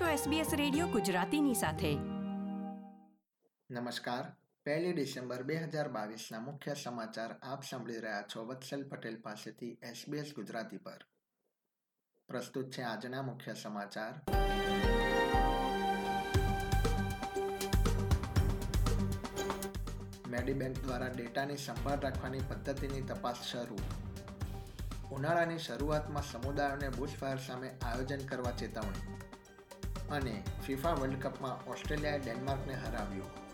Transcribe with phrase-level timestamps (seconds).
[0.00, 1.94] છો SBS radio ગુજરાતીની સાથે.
[3.70, 4.36] નમસ્કાર.
[4.64, 10.32] પહેલી ડિસેમ્બર બે હજાર બાવીસના મુખ્ય સમાચાર આપ સાંભળી રહ્યા છો વત્સલ પટેલ પાસેથી SBS
[10.34, 11.04] ગુજરાતી પર.
[12.28, 14.12] પ્રસ્તુત છે આજના મુખ્ય સમાચાર.
[20.28, 23.78] મેડીબેન્ક દ્વારા ડેટાની સંભાળ રાખવાની પદ્ધતિની તપાસ શરૂ.
[25.12, 29.33] ઉનાળાની શરૂઆતમાં સમુદાયોને બુશફાયર સામે આયોજન કરવા ચેતવણી.
[30.10, 33.44] અને ફિફા વર્લ્ડ કપમાં ઓસ્ટ્રેલિયાએ ડેનમાર્કને હરાવ્યું.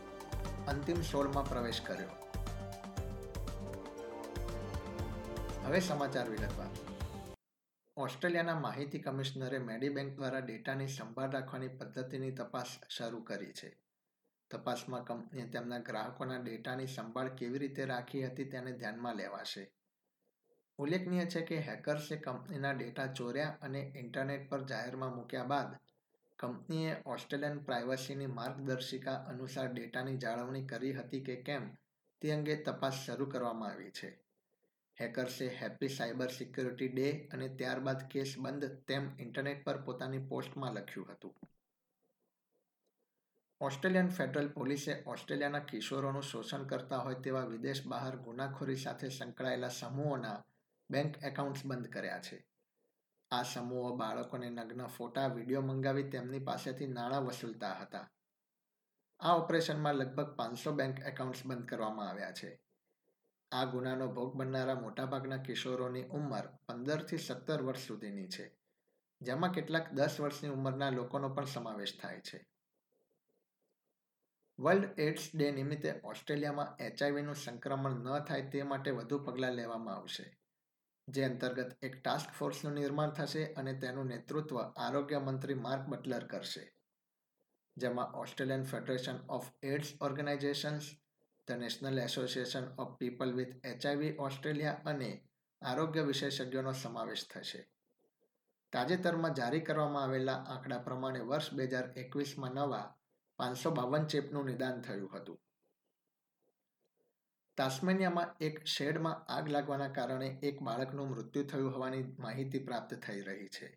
[0.67, 2.09] અંતિમ સોળમાં પ્રવેશ કર્યો.
[5.65, 6.67] હવે સમાચાર વિગતવાર.
[7.97, 13.79] ઓસ્ટ્રેલિયાના માહિતી કમિશનરે મેડીબેન્ક દ્વારા ડેટાની સંભાળ રાખવાની પદ્ધતિની તપાસ શરૂ કરી છે.
[14.51, 19.73] તપાસમાં કંપનીએ તેમના ગ્રાહકોના ડેટાની સંભાળ કેવી રીતે રાખી હતી તેને ધ્યાનમાં લેવાશે.
[20.79, 25.90] ઉલ્લેખનીય છે કે હેકર્સે કંપનીના ડેટા ચોર્યા અને ઇન્ટરનેટ પર જાહેરમાં મૂક્યા બાદ
[26.41, 31.75] કંપનીએ ઓસ્ટ્રેલિયન પ્રાઇવસીની માર્ગદર્શિકા અનુસાર ડેટાની જાળવણી કરી હતી કે કેમ,
[32.21, 34.25] તે અંગે તપાસ શરૂ કરવામાં આવી છે.
[35.01, 41.13] હેકર્સે હેપી સાયબર સિક્યોરિટી ડે અને ત્યારબાદ કેસ બંધ તેમ ઇન્ટરનેટ પર પોતાની પોસ્ટમાં લખ્યું
[41.13, 41.35] હતું.
[43.61, 50.45] ઓસ્ટ્રેલિયન ફેડરલ પોલીસે ઓસ્ટ્રેલિયાના કિશોરોનું શોષણ કરતા હોય તેવા વિદેશ બહાર ગુનાખોરી સાથે સંકળાયેલા સમૂહોના
[50.91, 52.50] બેંક એકાઉન્ટ્સ બંધ કર્યા છે.
[53.31, 58.11] આ સમૂહો બાળકોને નગ્ન ફોટા, વીડિયો મંગાવી તેમની પાસેથી નાણાં વસૂલતા હતા.
[59.21, 62.61] આ ઓપરેશનમાં લગભગ પાંચસો બેંક એકાઉન્ટ્સ બંધ કરવામાં આવ્યા છે.
[63.53, 68.59] આ ગુનાનો ભોગ બનનારા મોટાભાગના કિશોરોની ઉંમર પંદરથી સત્તર વર્ષ સુધીની છે,
[69.23, 72.47] જેમાં કેટલાક દસ વર્ષની ઉંમરના લોકોનો પણ સમાવેશ થાય છે.
[74.59, 80.40] વર્લ્ડ એડ્સ ડે નિમિત્તે ઓસ્ટ્રેલિયામાં એચઆઈવીનું સંક્રમણ ન થાય તે માટે વધુ પગલાં લેવામાં આવશે.
[81.11, 86.73] જે અંતર્ગત એક ટાસ્ક ફોર્સનું નિર્માણ થશે અને તેનું નેતૃત્વ આરોગ્ય મંત્રી માર્ક બટલર કરશે.
[87.77, 90.83] જેમાં Australian federation of AIDS organisations
[91.49, 95.29] the national association of people with HIV Australia અને
[95.63, 97.69] આરોગ્ય વિશેષજ્ઞોનો સમાવેશ થશે.
[98.73, 102.97] તાજેતરમાં જારી કરવામાં આવેલા આંકડા પ્રમાણે વર્ષ બે હજાર એકવીસમાં નવા
[103.37, 105.41] પાંચસો બાવન ચેપનું નિદાન થયું હતું.
[107.61, 113.49] તાસ્મેનિયામાં એક શેડમાં આગ લાગવાના કારણે એક બાળકનું મૃત્યુ થયું હોવાની માહિતી પ્રાપ્ત થઈ રહી
[113.49, 113.69] છે.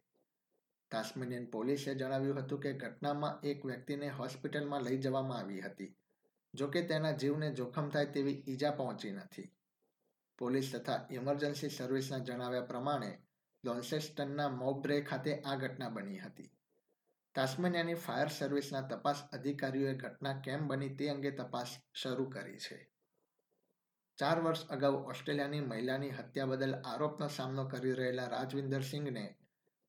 [0.91, 5.95] તાસ્મેનિયન પોલીસે જણાવ્યું હતું કે ઘટનામાં એક વ્યક્તિને હોસ્પિટલમાં લઈ જવામાં આવી હતી
[6.53, 9.49] જોકે તેના જીવને જોખમ થાય તેવી ઈજા પહોંચી નથી.
[10.39, 13.11] પોલીસ તથા ઇમરજન્સી સર્વિસના જણાવ્યા પ્રમાણે,
[13.63, 16.49] લોન્સેસ્ટનના મોબ્રે ખાતે આ ઘટના બની હતી.
[17.35, 22.92] તાસ્મેનિયાની ફાયર સર્વિસના તપાસ અધિકારીઓએ ઘટના કેમ બની તે અંગે તપાસ શરૂ કરી છે.
[24.23, 29.35] ચાર વર્ષ અગાઉ ઓસ્ટ્રેલિયાની મહિલાની હત્યા બદલ આરોપનો સામનો કરી રહેલા રાજવિંદર સિંઘને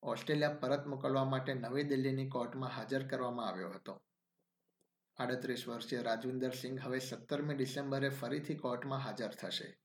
[0.02, 4.02] ઓસ્ટ્રેલિયા પરત મોકલવા માટે નવી દિલ્હીની કોર્ટમાં હાજર કરવામાં આવ્યો હતો.
[5.16, 9.78] આડત્રીસ વર્ષીય રાજવિંદર સિંઘ હવે સત્તરમી ડિસેમ્બરે ફરીથી કોર્ટમાં હાજર થશે.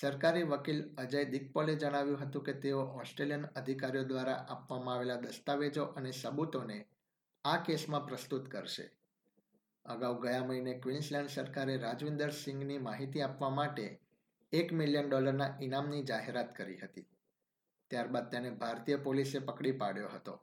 [0.00, 6.10] સરકારી વકીલ અજય દિગ્પોલે જણાવ્યું હતું કે તેઓ ઓસ્ટ્રેલિયન અધિકારીઓ દ્વારા આપવામાં આવેલા દસ્તાવેજો અને
[6.10, 6.88] સબૂતોને
[7.44, 9.01] આ કેસમાં પ્રસ્તુત કરશે.
[9.84, 14.00] અગાઉ ગયા મહિને ક્વીન્સલેન્ડ સરકારે રાજવિન્દર સિંઘની માહિતી આપવા માટે
[14.52, 17.06] એક મિલિયન ડોલરના ઇનામની જાહેરાત કરી હતી.
[17.90, 20.42] ત્યારબાદ તેને ભારતીય પોલીસે પકડી પાડ્યો હતો.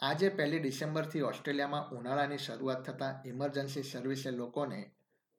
[0.00, 4.90] આજે પહેલી ડિસેમ્બરથી ઓસ્ટ્રેલિયામાં ઉનાળાની શરૂઆત થતાં ઇમરજન્સી સર્વિસે લોકોને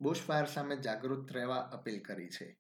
[0.02, 2.58] બુશફાયર સામે જાગૃત રહેવા અપીલ કરી છે.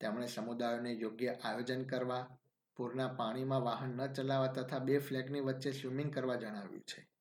[0.00, 2.38] તેમણે સમુદાયોને યોગ્ય આયોજન કરવા,
[2.76, 7.11] પૂરના પાણીમાં વાહન ન ચલાવવા તથા બે ફ્લેગની વચ્ચે સ્વિમિંગ કરવા જણાવ્યું છે.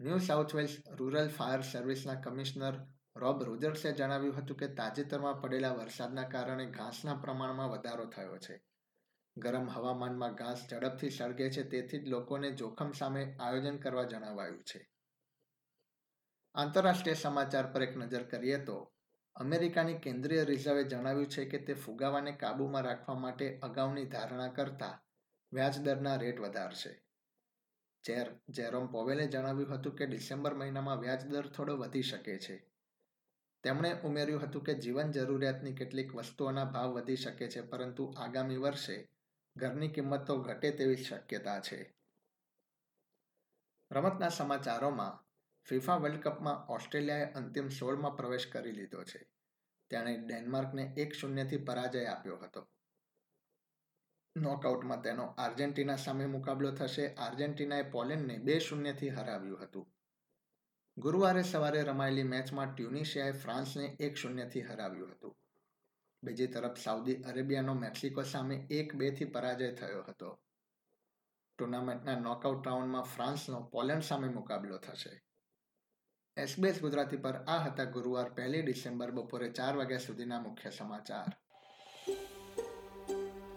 [0.00, 2.74] New South Wales rural fire સર્વિસના commissioner
[3.16, 8.62] Rob રોજર્સે જણાવ્યું હતું કે તાજેતરમાં પડેલા વરસાદના કારણે ઘાસના પ્રમાણમાં વધારો થયો છે.
[9.36, 14.90] ગરમ હવામાનમાં ઘાસ ઝડપથી સળગે છે તેથી જ લોકોને જોખમ સામે આયોજન કરવા જણાવાયું છે.
[16.54, 18.92] આંતરરાષ્ટ્રીય સમાચાર પર એક નજર કરીએ તો,
[19.36, 25.02] અમેરિકાની કેન્દ્રીય રિઝર્વે જણાવ્યું છે કે તે ફુગાવાને કાબૂમાં રાખવા માટે અગાઉની ધારણા કરતા
[25.52, 27.09] વ્યાજદરના રેટ વધારશે.
[28.04, 32.70] ચેર જેરોમ પોવેલે જણાવ્યું હતું કે ડિસેમ્બર મહિનામાં વ્યાજદર થોડો વધી શકે છે.
[33.62, 39.08] તેમણે ઉમેર્યું હતું કે જીવન જરૂરિયાતની કેટલીક વસ્તુઓના ભાવ વધી શકે છે, પરંતુ આગામી વર્ષે
[39.56, 41.94] ઘરની કિંમતો ઘટે તેવી શક્યતા છે.
[43.90, 45.24] રમતના સમાચારોમાં
[45.64, 49.28] ફિફા વર્લ્ડ કપમાં ઓસ્ટ્રેલિયાએ અંતિમ સોળમાં પ્રવેશ કરી લીધો છે.
[49.90, 52.68] તેણે ડેનમાર્કને એક શૂન્યથી પરાજય આપ્યો હતો.
[54.40, 57.14] નોકઆઉટમાં તેનો આર્જેન્ટિના સામે મુકાબલો થશે.
[57.14, 59.86] આર્જેન્ટિનાએ પોલેન્ડને બે શૂન્યથી હરાવ્યું હતું.
[60.98, 65.36] ગુરુવારે સવારે રમાયેલી મેચમાં ટ્યુનિશિયાએ ફ્રાન્સને એક શૂન્યથી હરાવ્યું હતું.
[66.22, 70.38] બીજી તરફ, સાઉદી અરેબિયાનો મેક્સિકો સામે એક બેથી પરાજય થયો હતો.
[71.58, 75.22] ટુર્નામેન્ટના નોકઆઉટ રાઉન્ડમાં ફ્રાન્સનો પોલેન્ડ સામે મુકાબલો થશે.
[76.36, 81.36] એસબીએસ ગુજરાતી પર આ હતા ગુરુવાર પહેલી ડિસેમ્બર બપોરે ચાર વાગ્યા સુધીના મુખ્ય સમાચાર.